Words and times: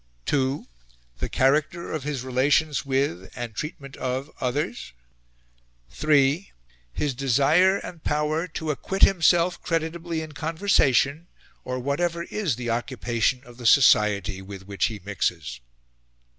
(2) 0.25 0.65
The 1.19 1.29
character 1.29 1.91
of 1.91 2.01
his 2.01 2.23
relations 2.23 2.83
with, 2.83 3.29
and 3.35 3.53
treatment 3.53 3.95
of, 3.97 4.31
others. 4.41 4.93
(3) 5.91 6.51
His 6.91 7.13
desire 7.13 7.77
and 7.77 8.03
power 8.03 8.47
to 8.47 8.71
acquit 8.71 9.03
himself 9.03 9.61
creditably 9.61 10.21
in 10.21 10.31
conversation 10.31 11.27
or 11.63 11.77
whatever 11.77 12.23
is 12.23 12.55
the 12.55 12.71
occupation 12.71 13.43
of 13.45 13.57
the 13.57 13.67
society 13.67 14.41
with 14.41 14.65
which 14.65 14.85
he 14.85 14.99
mixes." 15.05 15.59